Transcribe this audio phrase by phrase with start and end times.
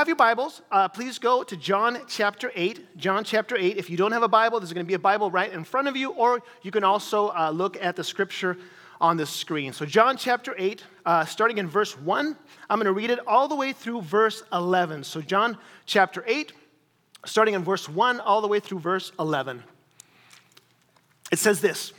[0.00, 2.96] Have your Bibles, uh, please go to John chapter 8.
[2.96, 3.76] John chapter 8.
[3.76, 5.88] If you don't have a Bible, there's going to be a Bible right in front
[5.88, 8.56] of you, or you can also uh, look at the scripture
[8.98, 9.74] on the screen.
[9.74, 12.34] So, John chapter 8, uh, starting in verse 1,
[12.70, 15.04] I'm going to read it all the way through verse 11.
[15.04, 16.54] So, John chapter 8,
[17.26, 19.62] starting in verse 1, all the way through verse 11.
[21.30, 21.92] It says this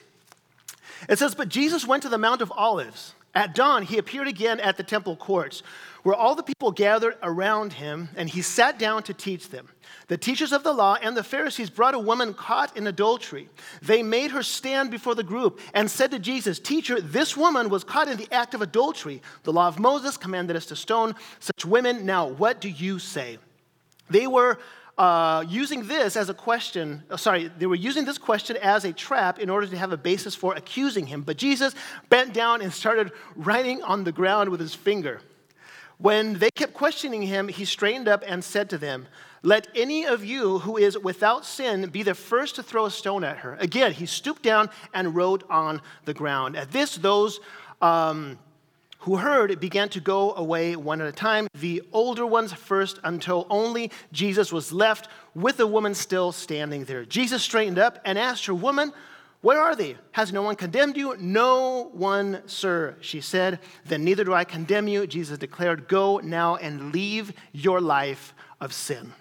[1.08, 3.14] It says, But Jesus went to the Mount of Olives.
[3.34, 5.64] At dawn, he appeared again at the temple courts,
[6.04, 9.70] where all the people gathered around him, and he sat down to teach them.
[10.08, 13.50] The teachers of the law and the Pharisees brought a woman caught in adultery.
[13.82, 17.86] They made her stand before the group and said to Jesus, Teacher, this woman was
[17.86, 19.22] caught in the act of adultery.
[19.44, 22.06] The law of Moses commanded us to stone such women.
[22.06, 23.38] Now, what do you say?
[24.10, 24.60] They were
[24.98, 28.94] uh, using this as a question, uh, sorry, they were using this question as a
[28.94, 31.22] trap in order to have a basis for accusing him.
[31.22, 31.74] But Jesus
[32.10, 35.22] bent down and started writing on the ground with his finger.
[35.98, 39.08] When they kept questioning him, he straightened up and said to them,
[39.44, 43.24] Let any of you who is without sin be the first to throw a stone
[43.24, 43.56] at her.
[43.60, 46.56] Again, he stooped down and wrote on the ground.
[46.56, 47.40] At this, those
[47.82, 48.40] um,
[49.02, 53.48] who heard began to go away one at a time, the older ones first, until
[53.50, 57.04] only Jesus was left with the woman still standing there.
[57.06, 58.94] Jesus straightened up and asked her, Woman,
[59.42, 59.98] where are they?
[60.12, 61.18] Has no one condemned you?
[61.18, 63.60] No one, sir, she said.
[63.86, 65.08] Then neither do I condemn you.
[65.08, 69.14] Jesus declared, Go now and leave your life of sin.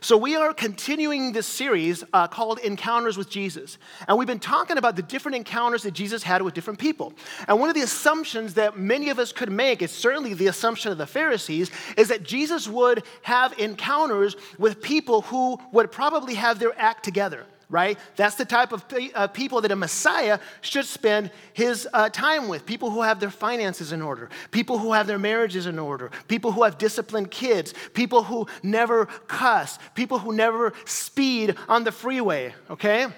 [0.00, 3.78] So, we are continuing this series uh, called Encounters with Jesus.
[4.06, 7.12] And we've been talking about the different encounters that Jesus had with different people.
[7.48, 10.92] And one of the assumptions that many of us could make, is certainly the assumption
[10.92, 16.58] of the Pharisees, is that Jesus would have encounters with people who would probably have
[16.58, 17.98] their act together right?
[18.14, 18.84] That's the type of
[19.14, 22.64] uh, people that a Messiah should spend his uh, time with.
[22.64, 26.52] People who have their finances in order, people who have their marriages in order, people
[26.52, 32.54] who have disciplined kids, people who never cuss, people who never speed on the freeway,
[32.70, 33.08] okay?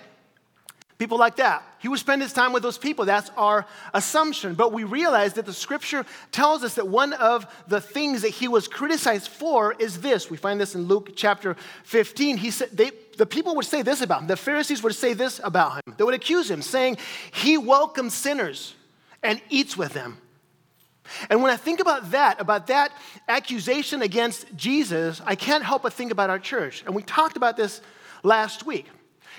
[0.98, 1.62] people like that.
[1.78, 3.04] He would spend his time with those people.
[3.04, 4.54] That's our assumption.
[4.54, 8.48] But we realize that the scripture tells us that one of the things that he
[8.48, 10.28] was criticized for is this.
[10.28, 12.36] We find this in Luke chapter 15.
[12.36, 14.28] He said, they, the people would say this about him.
[14.28, 15.94] The Pharisees would say this about him.
[15.96, 16.96] They would accuse him, saying,
[17.32, 18.74] He welcomes sinners
[19.22, 20.18] and eats with them.
[21.28, 22.92] And when I think about that, about that
[23.28, 26.82] accusation against Jesus, I can't help but think about our church.
[26.86, 27.80] And we talked about this
[28.22, 28.86] last week.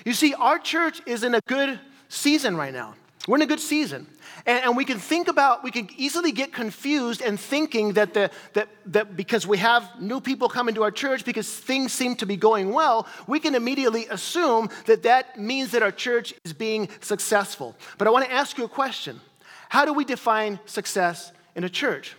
[0.04, 2.94] You see, our church is in a good season right now.
[3.28, 4.06] We're in a good season.
[4.46, 8.30] And, and, we can think about, we can easily get confused and thinking that, the,
[8.54, 12.26] that, that because we have new people coming to our church, because things seem to
[12.26, 16.88] be going well, we can immediately assume that that means that our church is being
[17.00, 17.76] successful.
[17.98, 19.20] But I want to ask you a question
[19.68, 22.16] How do we define success in a church?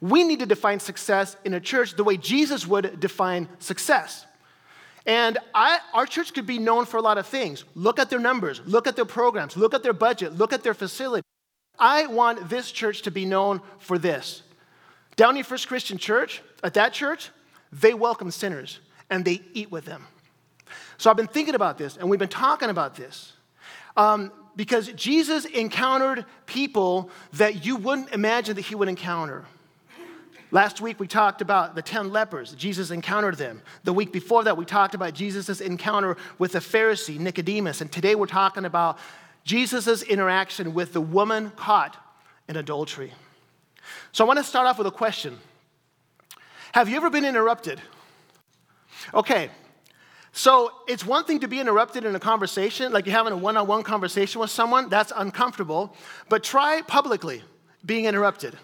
[0.00, 4.26] We need to define success in a church the way Jesus would define success.
[5.06, 7.64] And I, our church could be known for a lot of things.
[7.74, 10.74] Look at their numbers, look at their programs, look at their budget, look at their
[10.74, 11.26] facility.
[11.80, 14.42] I want this church to be known for this.
[15.16, 17.30] Downey First Christian Church, at that church,
[17.72, 20.06] they welcome sinners and they eat with them.
[20.98, 23.32] So I've been thinking about this and we've been talking about this.
[23.96, 29.44] Um, because Jesus encountered people that you wouldn't imagine that he would encounter.
[30.50, 32.52] Last week we talked about the 10 lepers.
[32.54, 33.62] Jesus encountered them.
[33.84, 37.80] The week before that we talked about Jesus' encounter with the Pharisee, Nicodemus.
[37.80, 38.98] And today we're talking about
[39.44, 41.96] Jesus' interaction with the woman caught
[42.48, 43.12] in adultery.
[44.12, 45.38] So I want to start off with a question
[46.72, 47.80] Have you ever been interrupted?
[49.14, 49.50] Okay,
[50.32, 53.56] so it's one thing to be interrupted in a conversation, like you're having a one
[53.56, 55.96] on one conversation with someone, that's uncomfortable,
[56.28, 57.42] but try publicly
[57.84, 58.56] being interrupted.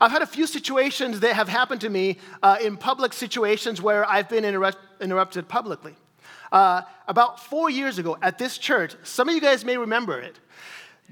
[0.00, 4.08] I've had a few situations that have happened to me uh, in public situations where
[4.08, 5.96] I've been interrupt- interrupted publicly.
[6.50, 10.38] Uh, about four years ago at this church, some of you guys may remember it.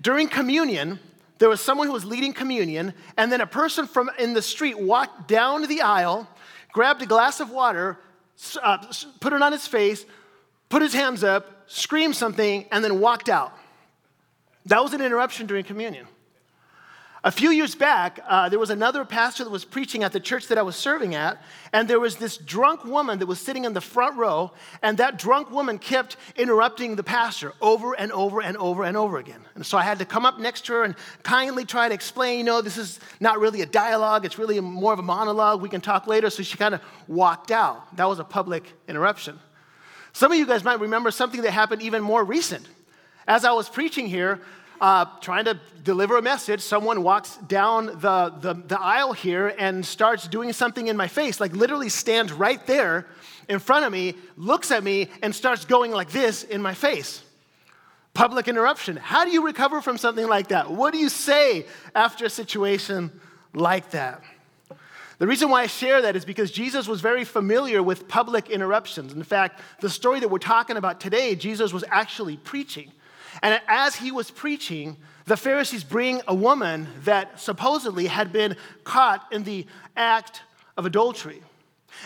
[0.00, 0.98] During communion,
[1.38, 4.78] there was someone who was leading communion, and then a person from in the street
[4.78, 6.28] walked down the aisle,
[6.72, 7.98] grabbed a glass of water,
[8.62, 8.78] uh,
[9.20, 10.04] put it on his face,
[10.68, 13.52] put his hands up, screamed something, and then walked out.
[14.66, 16.06] That was an interruption during communion.
[17.26, 20.46] A few years back, uh, there was another pastor that was preaching at the church
[20.46, 21.42] that I was serving at,
[21.72, 25.18] and there was this drunk woman that was sitting in the front row, and that
[25.18, 29.40] drunk woman kept interrupting the pastor over and over and over and over again.
[29.56, 30.94] And so I had to come up next to her and
[31.24, 34.92] kindly try to explain, you know, this is not really a dialogue, it's really more
[34.92, 35.60] of a monologue.
[35.60, 36.30] We can talk later.
[36.30, 37.96] So she kind of walked out.
[37.96, 39.40] That was a public interruption.
[40.12, 42.68] Some of you guys might remember something that happened even more recent.
[43.26, 44.40] As I was preaching here,
[44.80, 49.84] uh, trying to deliver a message, someone walks down the, the, the aisle here and
[49.84, 53.06] starts doing something in my face, like literally stands right there
[53.48, 57.22] in front of me, looks at me, and starts going like this in my face.
[58.14, 58.96] Public interruption.
[58.96, 60.70] How do you recover from something like that?
[60.70, 63.10] What do you say after a situation
[63.52, 64.22] like that?
[65.18, 69.14] The reason why I share that is because Jesus was very familiar with public interruptions.
[69.14, 72.92] In fact, the story that we're talking about today, Jesus was actually preaching.
[73.42, 74.96] And as he was preaching,
[75.26, 79.66] the Pharisees bring a woman that supposedly had been caught in the
[79.96, 80.42] act
[80.76, 81.42] of adultery.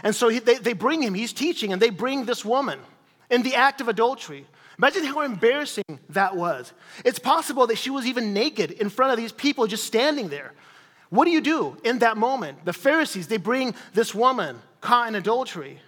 [0.03, 2.79] And so he, they, they bring him, he's teaching, and they bring this woman
[3.31, 4.47] in the act of adultery.
[4.79, 6.73] Imagine how embarrassing that was.
[7.05, 10.55] It's possible that she was even naked in front of these people just standing there.
[11.11, 12.65] What do you do in that moment?
[12.65, 15.81] The Pharisees, they bring this woman caught in adultery,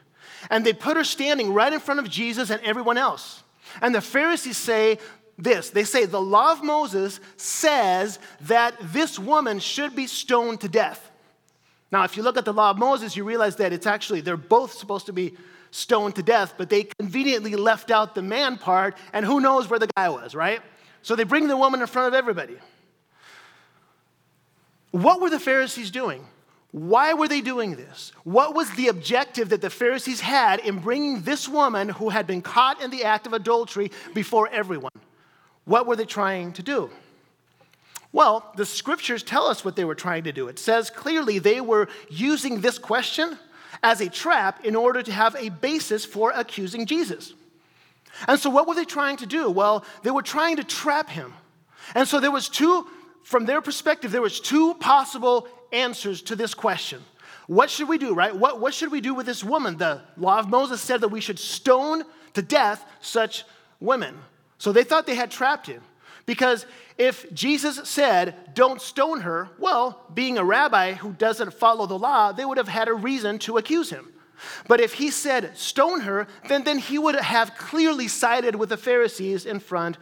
[0.51, 3.43] and they put her standing right in front of Jesus and everyone else.
[3.81, 4.99] And the Pharisees say
[5.39, 10.69] this they say, The law of Moses says that this woman should be stoned to
[10.69, 11.11] death.
[11.91, 14.37] Now, if you look at the law of Moses, you realize that it's actually, they're
[14.37, 15.35] both supposed to be
[15.71, 19.79] stoned to death, but they conveniently left out the man part, and who knows where
[19.79, 20.61] the guy was, right?
[21.03, 22.57] So they bring the woman in front of everybody.
[24.91, 26.27] What were the Pharisees doing?
[26.71, 28.13] Why were they doing this?
[28.25, 32.41] What was the objective that the Pharisees had in bringing this woman who had been
[32.41, 34.93] caught in the act of adultery before everyone?
[35.65, 36.91] What were they trying to do?
[38.13, 40.49] Well, the scriptures tell us what they were trying to do.
[40.49, 43.39] It says clearly they were using this question
[43.83, 47.33] as a trap in order to have a basis for accusing Jesus.
[48.29, 49.51] And so what were they trying to do?
[49.51, 51.33] Well, they were trying to trap him.
[51.95, 52.87] And so there was two
[53.23, 57.03] from their perspective there was two possible answers to this question.
[57.47, 58.35] What should we do, right?
[58.35, 59.77] What, what should we do with this woman?
[59.77, 62.05] The law of Moses said that we should stone
[62.35, 63.45] to death such
[63.81, 64.17] women.
[64.63, 65.83] So they thought they had trapped him.
[66.25, 66.67] Because
[66.97, 72.31] if Jesus said, don't stone her, well, being a rabbi who doesn't follow the law,
[72.31, 74.13] they would have had a reason to accuse him.
[74.69, 78.77] But if he said, stone her, then, then he would have clearly sided with the
[78.77, 79.99] Pharisees in front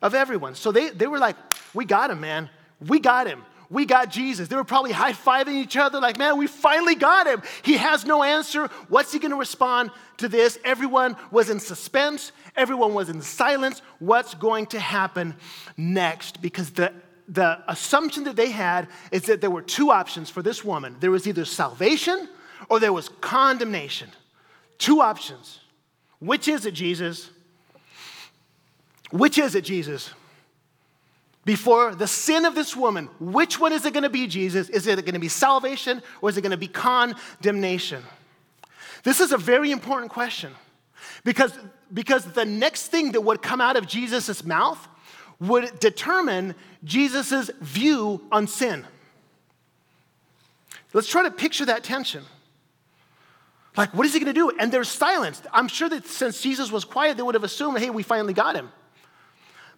[0.00, 0.54] of everyone.
[0.54, 1.34] So they, they were like,
[1.74, 2.50] we got him, man.
[2.78, 3.42] We got him.
[3.70, 4.48] We got Jesus.
[4.48, 7.42] They were probably high fiving each other, like, man, we finally got him.
[7.62, 8.68] He has no answer.
[8.88, 10.58] What's he going to respond to this?
[10.64, 12.32] Everyone was in suspense.
[12.56, 13.82] Everyone was in silence.
[13.98, 15.34] What's going to happen
[15.76, 16.40] next?
[16.40, 16.94] Because the,
[17.28, 21.10] the assumption that they had is that there were two options for this woman there
[21.10, 22.28] was either salvation
[22.70, 24.10] or there was condemnation.
[24.78, 25.60] Two options.
[26.20, 27.30] Which is it, Jesus?
[29.10, 30.10] Which is it, Jesus?
[31.48, 34.68] Before the sin of this woman, which one is it going to be, Jesus?
[34.68, 38.02] Is it going to be salvation or is it going to be condemnation?
[39.02, 40.52] This is a very important question
[41.24, 41.58] because
[41.94, 44.86] because the next thing that would come out of Jesus' mouth
[45.40, 46.54] would determine
[46.84, 48.86] Jesus' view on sin.
[50.92, 52.24] Let's try to picture that tension.
[53.74, 54.52] Like, what is he going to do?
[54.60, 55.40] And there's silence.
[55.50, 58.54] I'm sure that since Jesus was quiet, they would have assumed, hey, we finally got
[58.54, 58.70] him.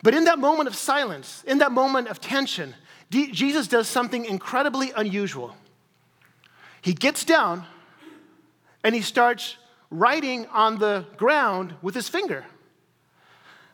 [0.03, 2.75] But in that moment of silence, in that moment of tension,
[3.11, 5.57] D- Jesus does something incredibly unusual.
[6.81, 7.65] He gets down
[8.83, 9.57] and he starts
[9.91, 12.45] writing on the ground with his finger.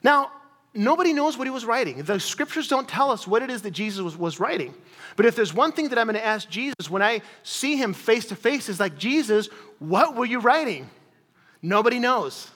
[0.02, 0.33] Now,
[0.75, 2.02] nobody knows what he was writing.
[2.02, 4.75] The scriptures don't tell us what it is that Jesus was, was writing.
[5.14, 7.92] But if there's one thing that I'm going to ask Jesus when I see him
[7.92, 10.88] face to face, is like, Jesus, what were you writing?
[11.62, 12.50] Nobody knows.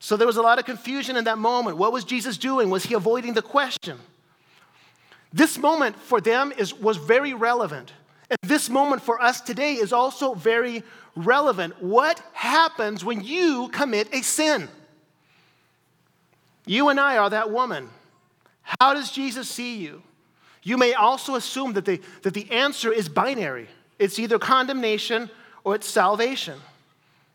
[0.00, 1.76] So there was a lot of confusion in that moment.
[1.76, 2.70] What was Jesus doing?
[2.70, 3.98] Was he avoiding the question?
[5.32, 7.92] This moment for them is, was very relevant.
[8.28, 10.82] And this moment for us today is also very
[11.14, 11.80] relevant.
[11.80, 14.68] What happens when you commit a sin?
[16.66, 17.88] You and I are that woman.
[18.80, 20.02] How does Jesus see you?
[20.62, 23.68] You may also assume that the, that the answer is binary
[24.00, 25.28] it's either condemnation
[25.62, 26.58] or it's salvation.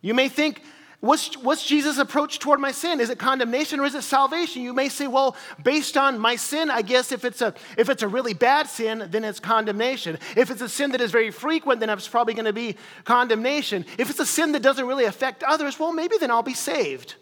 [0.02, 0.64] You may think,
[1.06, 3.00] What's, what's Jesus' approach toward my sin?
[3.00, 4.64] Is it condemnation or is it salvation?
[4.64, 8.02] You may say, well, based on my sin, I guess if it's a, if it's
[8.02, 10.18] a really bad sin, then it's condemnation.
[10.36, 13.86] If it's a sin that is very frequent, then it's probably going to be condemnation.
[14.00, 17.14] If it's a sin that doesn't really affect others, well, maybe then I'll be saved.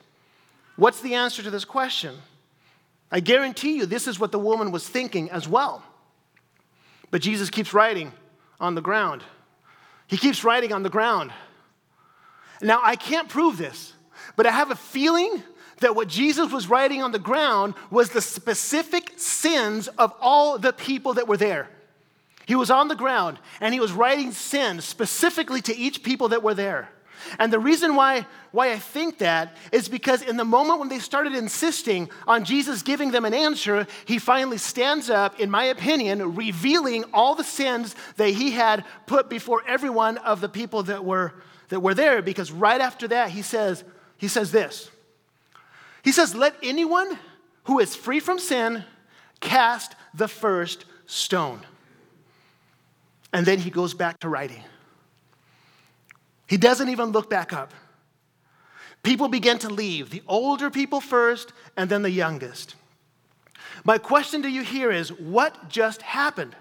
[0.77, 2.15] What's the answer to this question?
[3.11, 5.83] I guarantee you this is what the woman was thinking as well.
[7.11, 8.13] But Jesus keeps writing
[8.61, 9.23] on the ground.
[10.07, 11.33] He keeps writing on the ground.
[12.63, 13.93] Now, I can't prove this,
[14.35, 15.43] but I have a feeling
[15.79, 20.73] that what Jesus was writing on the ground was the specific sins of all the
[20.73, 21.69] people that were there.
[22.45, 26.43] He was on the ground and he was writing sins specifically to each people that
[26.43, 26.89] were there.
[27.39, 30.99] And the reason why, why I think that is because in the moment when they
[30.99, 36.35] started insisting on Jesus giving them an answer, he finally stands up, in my opinion,
[36.35, 41.05] revealing all the sins that he had put before every one of the people that
[41.05, 41.33] were,
[41.73, 42.21] that were there.
[42.21, 43.83] Because right after that, he says,
[44.17, 44.91] he says this.
[46.03, 47.17] He says, Let anyone
[47.63, 48.83] who is free from sin
[49.39, 51.61] cast the first stone.
[53.33, 54.63] And then he goes back to writing.
[56.47, 57.73] He doesn't even look back up.
[59.01, 62.75] People begin to leave, the older people first, and then the youngest.
[63.83, 66.55] My question to you here is what just happened?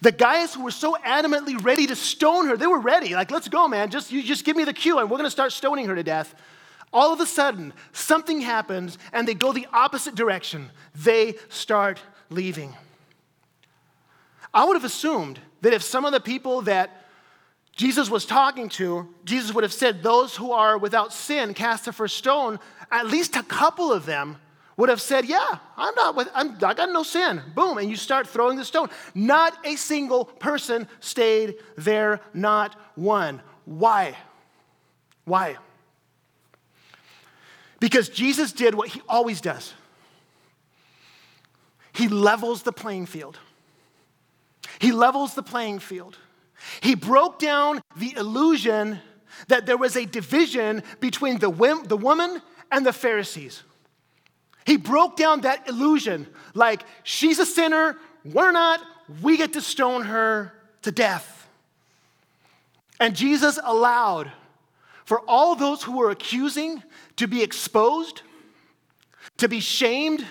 [0.00, 3.14] The guys who were so adamantly ready to stone her, they were ready.
[3.14, 3.90] Like, let's go, man.
[3.90, 6.34] Just you just give me the cue and we're gonna start stoning her to death.
[6.92, 10.70] All of a sudden, something happens and they go the opposite direction.
[10.94, 12.74] They start leaving.
[14.54, 17.06] I would have assumed that if some of the people that
[17.74, 21.92] Jesus was talking to, Jesus would have said, Those who are without sin cast the
[21.92, 24.36] first stone, at least a couple of them
[24.82, 27.40] would have said, Yeah, I'm not with, I'm, I got no sin.
[27.54, 28.88] Boom, and you start throwing the stone.
[29.14, 33.42] Not a single person stayed there, not one.
[33.64, 34.16] Why?
[35.24, 35.56] Why?
[37.78, 39.72] Because Jesus did what he always does.
[41.92, 43.38] He levels the playing field.
[44.80, 46.18] He levels the playing field.
[46.80, 48.98] He broke down the illusion
[49.46, 51.52] that there was a division between the,
[51.86, 53.62] the woman and the Pharisees.
[54.64, 58.80] He broke down that illusion like, she's a sinner, we're not,
[59.22, 60.52] we get to stone her
[60.82, 61.48] to death.
[63.00, 64.30] And Jesus allowed
[65.04, 66.82] for all those who were accusing
[67.16, 68.22] to be exposed,
[69.38, 70.24] to be shamed,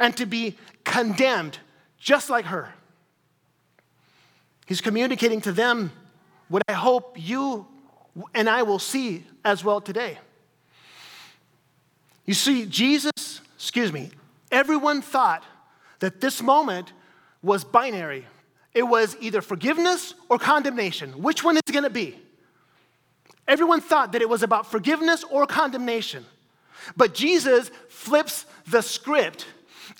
[0.00, 1.58] and to be condemned,
[1.98, 2.72] just like her.
[4.66, 5.92] He's communicating to them
[6.48, 7.66] what I hope you
[8.34, 10.18] and I will see as well today.
[12.26, 14.10] You see, Jesus, excuse me,
[14.50, 15.44] everyone thought
[16.00, 16.92] that this moment
[17.40, 18.26] was binary.
[18.74, 21.22] It was either forgiveness or condemnation.
[21.22, 22.18] Which one is it going to be?
[23.48, 26.26] Everyone thought that it was about forgiveness or condemnation.
[26.96, 29.46] But Jesus flips the script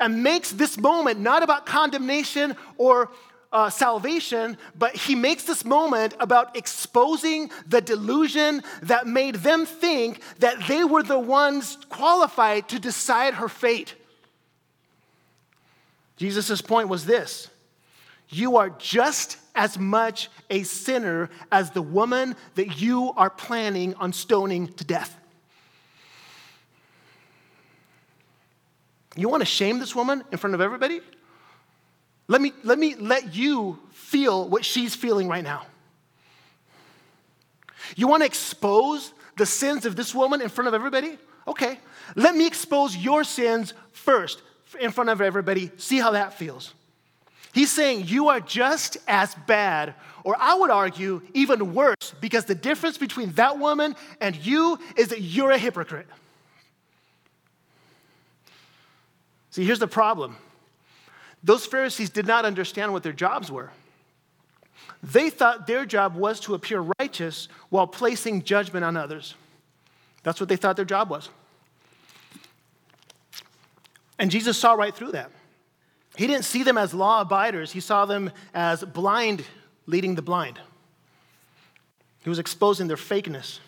[0.01, 3.11] and makes this moment not about condemnation or
[3.57, 10.21] uh, salvation, but he makes this moment about exposing the delusion that made them think
[10.41, 13.95] that they were the ones qualified to decide her fate.
[16.19, 17.49] Jesus' point was this
[18.29, 24.13] You are just as much a sinner as the woman that you are planning on
[24.13, 25.17] stoning to death.
[29.17, 31.01] You want to shame this woman in front of everybody?
[32.29, 35.67] Let me, let me let you feel what she's feeling right now.
[37.95, 41.19] You want to expose the sins of this woman in front of everybody?
[41.47, 41.79] Okay.
[42.15, 44.43] Let me expose your sins first
[44.81, 45.71] in front of everybody.
[45.77, 46.75] See how that feels.
[47.53, 52.55] He's saying you are just as bad, or I would argue even worse, because the
[52.55, 56.07] difference between that woman and you is that you're a hypocrite.
[59.51, 60.37] See, here's the problem
[61.43, 63.71] those Pharisees did not understand what their jobs were.
[65.03, 69.35] They thought their job was to appear righteous while placing judgment on others.
[70.23, 71.29] That's what they thought their job was.
[74.19, 75.31] And Jesus saw right through that.
[76.17, 79.45] He didn't see them as law abiders, he saw them as blind
[79.87, 80.59] leading the blind.
[82.21, 83.61] He was exposing their fakeness.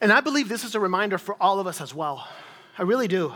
[0.00, 2.26] And I believe this is a reminder for all of us as well.
[2.76, 3.32] I really do.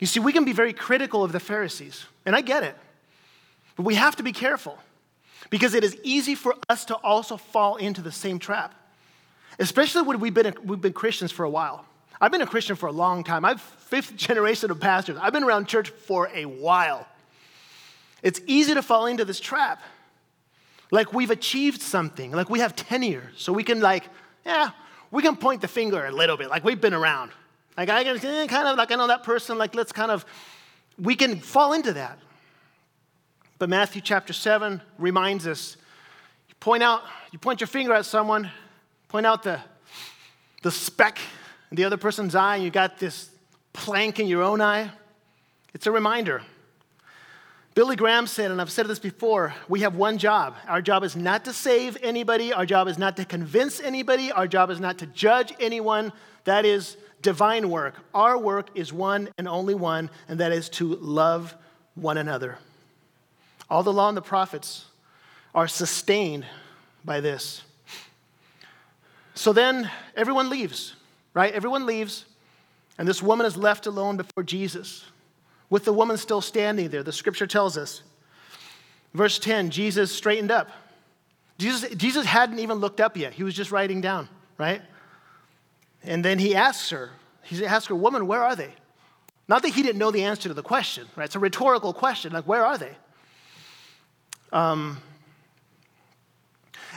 [0.00, 2.76] You see, we can be very critical of the Pharisees, and I get it.
[3.76, 4.78] But we have to be careful
[5.50, 8.74] because it is easy for us to also fall into the same trap,
[9.58, 11.84] especially when we've been, we've been Christians for a while.
[12.20, 13.44] I've been a Christian for a long time.
[13.44, 15.18] I'm fifth generation of pastors.
[15.20, 17.06] I've been around church for a while.
[18.22, 19.82] It's easy to fall into this trap.
[20.90, 24.08] Like we've achieved something, like we have tenure, so we can like,
[24.44, 24.70] yeah,
[25.10, 27.30] we can point the finger a little bit, like we've been around.
[27.80, 30.26] Like I can eh, kind of like I know that person, like let's kind of
[30.98, 32.18] we can fall into that.
[33.58, 35.78] But Matthew chapter 7 reminds us
[36.50, 37.00] you point out,
[37.32, 38.50] you point your finger at someone,
[39.08, 39.60] point out the,
[40.62, 41.20] the speck
[41.70, 43.30] in the other person's eye, and you got this
[43.72, 44.90] plank in your own eye.
[45.72, 46.42] It's a reminder.
[47.74, 50.54] Billy Graham said, and I've said this before, we have one job.
[50.68, 54.46] Our job is not to save anybody, our job is not to convince anybody, our
[54.46, 56.12] job is not to judge anyone.
[56.44, 57.94] That is divine work.
[58.14, 61.54] Our work is one and only one, and that is to love
[61.94, 62.58] one another.
[63.68, 64.86] All the law and the prophets
[65.54, 66.44] are sustained
[67.04, 67.62] by this.
[69.34, 70.94] So then everyone leaves,
[71.34, 71.52] right?
[71.54, 72.24] Everyone leaves,
[72.98, 75.04] and this woman is left alone before Jesus,
[75.70, 77.02] with the woman still standing there.
[77.02, 78.02] The scripture tells us.
[79.14, 80.70] Verse 10 Jesus straightened up.
[81.58, 84.82] Jesus, Jesus hadn't even looked up yet, he was just writing down, right?
[86.02, 87.10] And then he asks her,
[87.42, 88.72] he asks her, Woman, where are they?
[89.48, 91.24] Not that he didn't know the answer to the question, right?
[91.24, 92.96] It's a rhetorical question, like, where are they?
[94.52, 94.98] Um,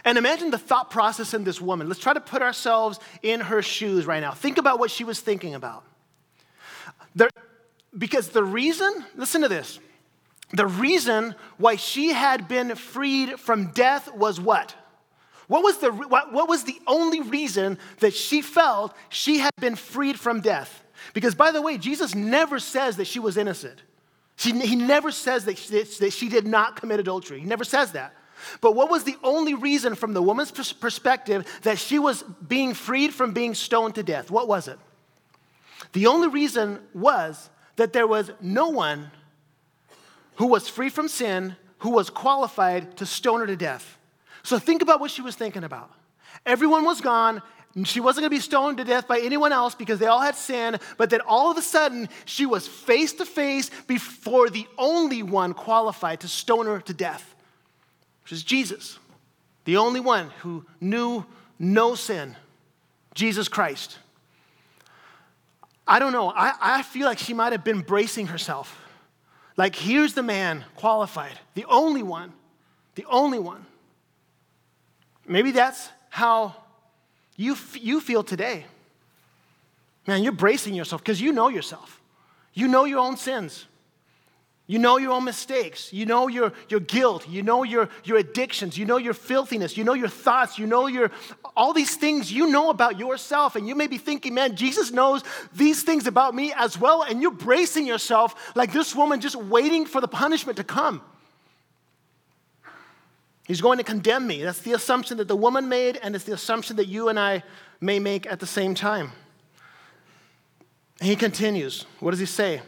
[0.06, 1.88] and imagine the thought process in this woman.
[1.88, 4.32] Let's try to put ourselves in her shoes right now.
[4.32, 5.84] Think about what she was thinking about.
[7.16, 7.30] There,
[7.98, 9.80] because the reason, listen to this,
[10.52, 14.76] the reason why she had been freed from death was what?
[15.48, 19.76] What was, the, what, what was the only reason that she felt she had been
[19.76, 20.84] freed from death?
[21.14, 23.82] Because, by the way, Jesus never says that she was innocent.
[24.36, 27.40] She, he never says that she, that she did not commit adultery.
[27.40, 28.14] He never says that.
[28.62, 33.14] But what was the only reason from the woman's perspective that she was being freed
[33.14, 34.32] from being stoned to death?
[34.32, 34.80] What was it?
[35.94, 39.12] The only reason was that there was no one
[40.36, 44.00] who was free from sin who was qualified to stone her to death.
[44.44, 45.92] So think about what she was thinking about.
[46.46, 47.42] Everyone was gone.
[47.86, 50.36] She wasn't going to be stoned to death by anyone else because they all had
[50.36, 55.24] sin, but then all of a sudden, she was face to face before the only
[55.24, 57.34] one qualified to stone her to death
[58.24, 58.98] which is Jesus,
[59.66, 61.26] the only one who knew
[61.60, 62.36] no sin,
[63.14, 64.00] Jesus Christ.
[65.86, 66.30] I don't know.
[66.30, 68.80] I, I feel like she might have been bracing herself.
[69.58, 72.32] Like, here's the man qualified, the only one,
[72.96, 73.66] the only one.
[75.26, 76.56] Maybe that's how
[77.38, 78.66] you, f- you feel today.
[80.06, 82.02] Man, you're bracing yourself because you know yourself.
[82.54, 83.66] You know your own sins.
[84.66, 85.92] You know your own mistakes.
[85.92, 87.28] You know your, your guilt.
[87.28, 88.78] You know your, your addictions.
[88.78, 89.76] You know your filthiness.
[89.76, 90.58] You know your thoughts.
[90.58, 91.12] You know your,
[91.56, 93.56] all these things you know about yourself.
[93.56, 97.04] And you may be thinking, man, Jesus knows these things about me as well.
[97.04, 101.02] And you're bracing yourself like this woman just waiting for the punishment to come.
[103.48, 104.42] He's going to condemn me.
[104.42, 107.44] That's the assumption that the woman made, and it's the assumption that you and I
[107.82, 109.12] may make at the same time.
[111.02, 111.86] He continues.
[112.00, 112.62] What does he say?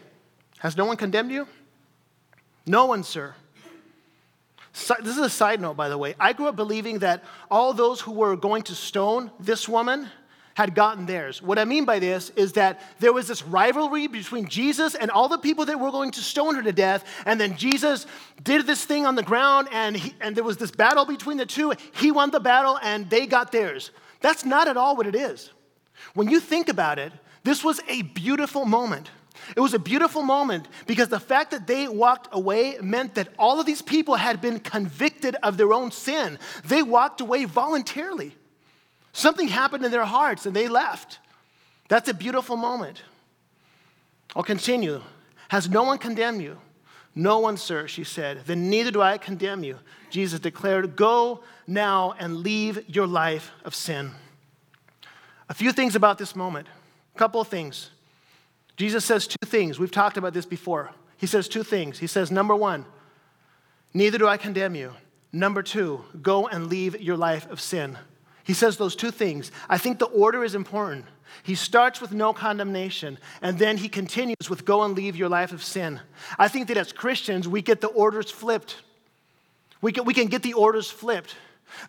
[0.59, 1.47] Has no one condemned you?
[2.65, 3.35] No one, sir.
[4.73, 6.15] This is a side note, by the way.
[6.19, 10.09] I grew up believing that all those who were going to stone this woman
[10.55, 11.41] had gotten theirs.
[11.41, 15.27] What I mean by this is that there was this rivalry between Jesus and all
[15.27, 17.03] the people that were going to stone her to death.
[17.25, 18.07] And then Jesus
[18.41, 21.45] did this thing on the ground, and, he, and there was this battle between the
[21.45, 21.73] two.
[21.93, 23.91] He won the battle, and they got theirs.
[24.21, 25.51] That's not at all what it is.
[26.13, 27.11] When you think about it,
[27.43, 29.11] this was a beautiful moment.
[29.57, 33.59] It was a beautiful moment because the fact that they walked away meant that all
[33.59, 36.39] of these people had been convicted of their own sin.
[36.63, 38.35] They walked away voluntarily.
[39.15, 41.19] Something happened in their hearts and they left.
[41.88, 43.01] That's a beautiful moment.
[44.36, 45.01] I'll continue.
[45.47, 46.58] Has no one condemned you?
[47.15, 48.41] No one, sir, she said.
[48.45, 49.80] Then neither do I condemn you.
[50.10, 54.12] Jesus declared, Go now and leave your life of sin.
[55.47, 56.67] A few things about this moment.
[57.15, 57.91] A couple of things.
[58.75, 59.80] Jesus says two things.
[59.80, 60.91] We've talked about this before.
[61.15, 61.99] He says two things.
[61.99, 62.84] He says, number one,
[63.93, 64.91] neither do I condemn you.
[65.32, 67.97] Number two, go and leave your life of sin.
[68.45, 69.51] He says those two things.
[69.67, 71.05] I think the order is important.
[71.43, 75.51] He starts with no condemnation, and then he continues with go and leave your life
[75.51, 75.99] of sin.
[76.38, 78.77] I think that as Christians, we get the orders flipped.
[79.81, 81.36] We can, we can get the orders flipped.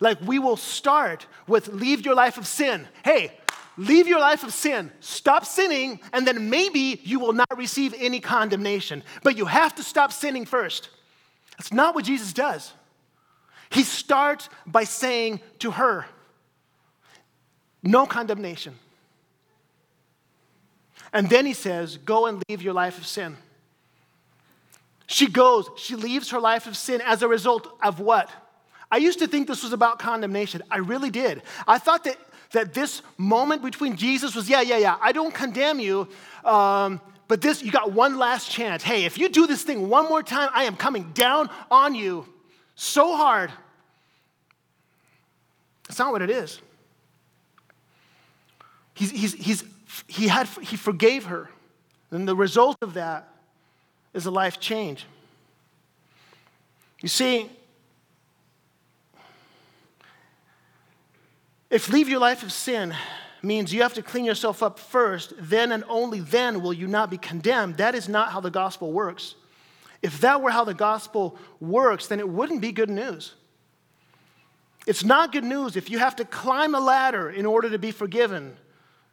[0.01, 2.87] Like we will start with leave your life of sin.
[3.05, 3.31] Hey,
[3.77, 8.19] leave your life of sin, stop sinning, and then maybe you will not receive any
[8.19, 9.03] condemnation.
[9.21, 10.89] But you have to stop sinning first.
[11.57, 12.73] That's not what Jesus does.
[13.69, 16.05] He starts by saying to her,
[17.87, 18.75] No condemnation.
[21.13, 23.37] And then he says, Go and leave your life of sin.
[25.07, 28.29] She goes, she leaves her life of sin as a result of what?
[28.91, 30.63] I used to think this was about condemnation.
[30.69, 31.43] I really did.
[31.65, 32.17] I thought that
[32.51, 36.07] that this moment between Jesus was, yeah, yeah, yeah, I don't condemn you,
[36.45, 38.83] um, but this, you got one last chance.
[38.83, 42.25] Hey, if you do this thing one more time, I am coming down on you
[42.75, 43.51] so hard.
[45.87, 46.61] That's not what it is.
[48.97, 49.63] He's, he's, he's,
[50.07, 51.49] he, had, he forgave her.
[52.11, 53.29] And the result of that
[54.13, 55.05] is a life change.
[57.01, 57.49] You see,
[61.69, 62.93] If leave your life of sin
[63.43, 67.09] means you have to clean yourself up first, then and only then will you not
[67.09, 69.35] be condemned, that is not how the gospel works.
[70.01, 73.33] If that were how the gospel works, then it wouldn't be good news.
[74.85, 77.91] It's not good news if you have to climb a ladder in order to be
[77.91, 78.55] forgiven.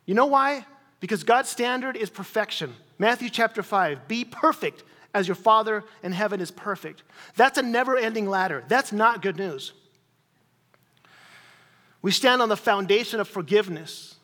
[0.06, 0.66] You know why?
[1.00, 2.74] Because God's standard is perfection.
[2.98, 7.02] Matthew chapter 5 be perfect as your Father in heaven is perfect.
[7.36, 8.64] That's a never ending ladder.
[8.68, 9.72] That's not good news.
[12.02, 14.16] We stand on the foundation of forgiveness,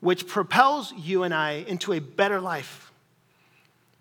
[0.00, 2.92] which propels you and I into a better life.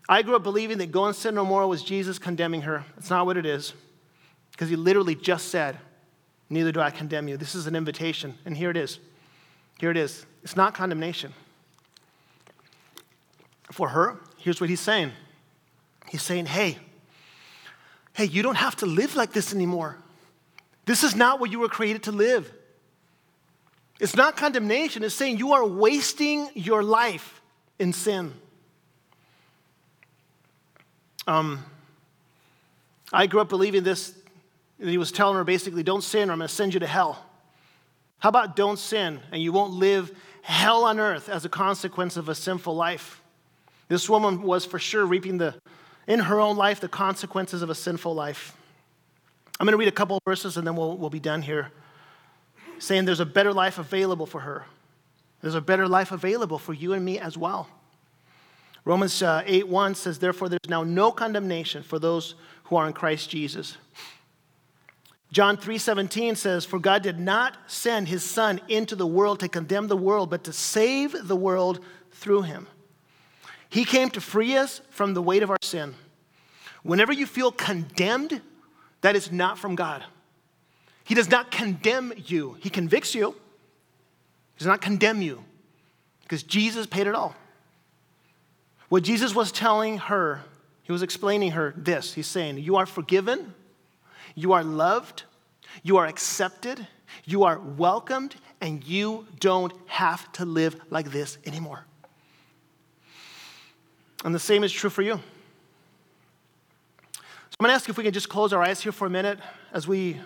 [0.07, 2.83] I grew up believing that go and sin no more was Jesus condemning her.
[2.97, 3.73] It's not what it is,
[4.51, 5.79] because he literally just said,
[6.49, 7.37] Neither do I condemn you.
[7.37, 8.99] This is an invitation, and here it is.
[9.79, 10.25] Here it is.
[10.43, 11.33] It's not condemnation.
[13.71, 15.11] For her, here's what he's saying
[16.09, 16.77] He's saying, Hey,
[18.13, 19.97] hey, you don't have to live like this anymore.
[20.85, 22.51] This is not what you were created to live.
[23.99, 27.41] It's not condemnation, it's saying you are wasting your life
[27.79, 28.33] in sin.
[31.25, 31.65] Um,
[33.13, 34.13] I grew up believing this
[34.79, 37.23] he was telling her basically, don't sin or I'm going to send you to hell.
[38.19, 42.29] How about don't sin and you won't live hell on earth as a consequence of
[42.29, 43.21] a sinful life?
[43.87, 45.55] This woman was for sure reaping the,
[46.07, 48.55] in her own life, the consequences of a sinful life.
[49.59, 51.71] I'm going to read a couple verses and then we'll, we'll be done here.
[52.79, 54.65] Saying there's a better life available for her.
[55.41, 57.69] There's a better life available for you and me as well.
[58.85, 62.93] Romans uh, 8 1 says, Therefore, there's now no condemnation for those who are in
[62.93, 63.77] Christ Jesus.
[65.33, 69.87] John 3:17 says, "For God did not send his son into the world to condemn
[69.87, 72.67] the world, but to save the world through him."
[73.67, 75.95] He came to free us from the weight of our sin.
[76.83, 78.41] Whenever you feel condemned,
[79.01, 80.03] that is not from God.
[81.03, 82.55] He does not condemn you.
[82.59, 83.31] He convicts you.
[83.31, 85.43] He does not condemn you
[86.21, 87.35] because Jesus paid it all.
[88.89, 90.43] What Jesus was telling her,
[90.83, 92.13] he was explaining her this.
[92.13, 93.55] He's saying, You are forgiven
[94.35, 95.23] you are loved,
[95.83, 96.87] you are accepted,
[97.25, 101.85] you are welcomed, and you don't have to live like this anymore.
[104.23, 105.15] And the same is true for you.
[107.13, 109.09] So I'm going to ask if we can just close our eyes here for a
[109.09, 109.39] minute
[109.73, 110.19] as we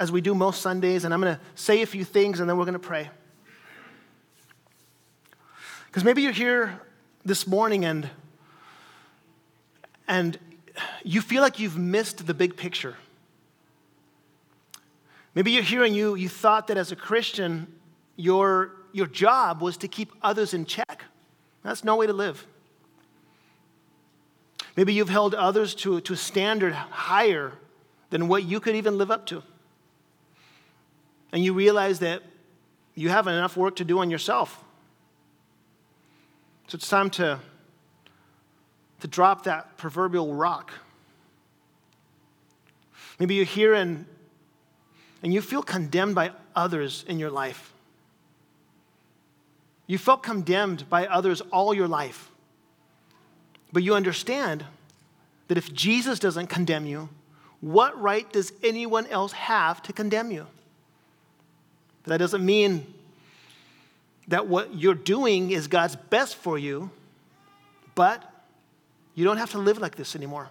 [0.00, 2.56] as we do most Sundays and I'm going to say a few things and then
[2.56, 3.10] we're going to pray.
[5.90, 6.80] Cuz maybe you're here
[7.24, 8.08] this morning and
[10.06, 10.38] and
[11.04, 12.96] you feel like you've missed the big picture.
[15.34, 17.72] Maybe you're here and you, you thought that as a Christian,
[18.16, 21.04] your, your job was to keep others in check.
[21.62, 22.46] That's no way to live.
[24.76, 27.52] Maybe you've held others to, to a standard higher
[28.10, 29.42] than what you could even live up to.
[31.32, 32.22] And you realize that
[32.94, 34.64] you have enough work to do on yourself.
[36.68, 37.40] So it's time to,
[39.00, 40.72] to drop that proverbial rock.
[43.18, 44.06] Maybe you're here and
[45.22, 47.72] and you feel condemned by others in your life.
[49.86, 52.30] You felt condemned by others all your life.
[53.72, 54.64] But you understand
[55.48, 57.08] that if Jesus doesn't condemn you,
[57.60, 60.46] what right does anyone else have to condemn you?
[62.04, 62.94] That doesn't mean
[64.28, 66.90] that what you're doing is God's best for you,
[67.94, 68.22] but
[69.14, 70.50] you don't have to live like this anymore.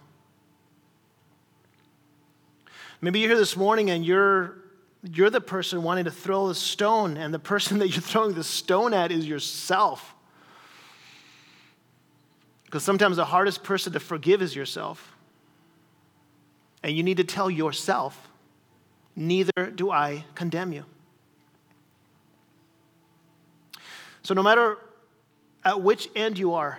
[3.00, 4.56] Maybe you're here this morning and you're,
[5.04, 8.44] you're the person wanting to throw the stone, and the person that you're throwing the
[8.44, 10.14] stone at is yourself.
[12.64, 15.14] Because sometimes the hardest person to forgive is yourself.
[16.82, 18.28] And you need to tell yourself,
[19.16, 20.84] neither do I condemn you.
[24.22, 24.76] So, no matter
[25.64, 26.78] at which end you are,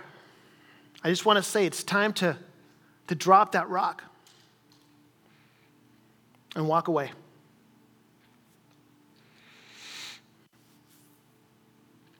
[1.02, 2.36] I just want to say it's time to,
[3.08, 4.04] to drop that rock
[6.56, 7.12] and walk away.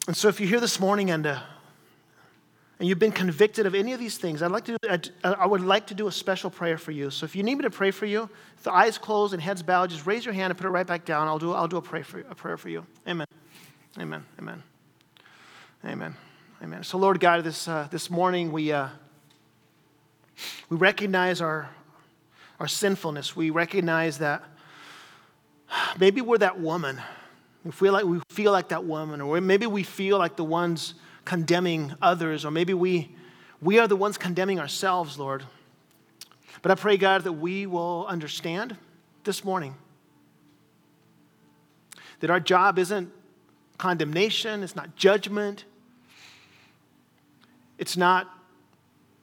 [0.07, 1.41] And so, if you're here this morning and, uh,
[2.79, 5.61] and you've been convicted of any of these things, I'd like to, I'd, I would
[5.61, 7.11] like to do a special prayer for you.
[7.11, 9.63] So, if you need me to pray for you, with the eyes closed and heads
[9.63, 11.29] bowed, just raise your hand and put it right back down.
[11.29, 12.85] I'll do, I'll do a, pray for, a prayer for you.
[13.07, 13.27] Amen.
[13.99, 14.25] Amen.
[14.39, 14.63] Amen.
[15.85, 16.17] Amen.
[16.63, 16.83] Amen.
[16.83, 18.89] So, Lord God, this, uh, this morning we, uh,
[20.69, 21.71] we recognize our,
[22.61, 23.35] our sinfulness.
[23.35, 24.45] We recognize that
[25.99, 27.01] maybe we're that woman.
[27.65, 30.95] We feel like we feel like that woman, or maybe we feel like the ones
[31.25, 33.15] condemning others, or maybe we,
[33.61, 35.45] we are the ones condemning ourselves, Lord.
[36.63, 38.77] But I pray, God, that we will understand
[39.25, 39.75] this morning
[42.21, 43.11] that our job isn't
[43.79, 45.65] condemnation, it's not judgment,
[47.79, 48.29] it's not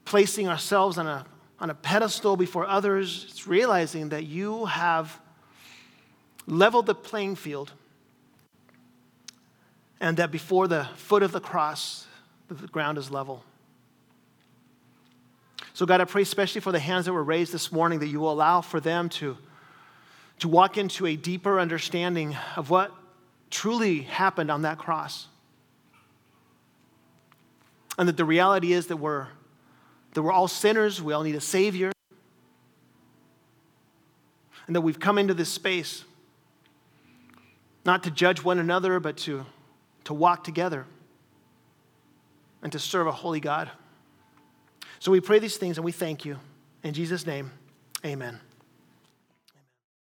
[0.05, 1.25] placing ourselves on a
[1.59, 3.25] on a pedestal before others.
[3.29, 5.19] It's realizing that you have
[6.45, 7.73] leveled the playing field,
[9.99, 12.05] and that before the foot of the cross,
[12.47, 13.43] the ground is level.
[15.73, 18.19] So, God, I pray especially for the hands that were raised this morning that you
[18.19, 19.37] will allow for them to,
[20.39, 22.91] to walk into a deeper understanding of what
[23.49, 25.27] truly happened on that cross.
[27.97, 29.27] And that the reality is that we're,
[30.17, 31.91] that we're all sinners, we all need a Savior,
[34.65, 36.05] and that we've come into this space
[37.85, 39.45] not to judge one another, but to,
[40.05, 40.87] to walk together
[42.63, 43.69] and to serve a holy God.
[44.97, 46.39] So we pray these things and we thank you.
[46.81, 47.51] In Jesus' name,
[48.03, 48.39] amen.